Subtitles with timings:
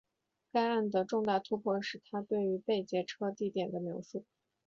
[0.51, 4.25] 该案的重大突破是她对于被劫车地点的描述。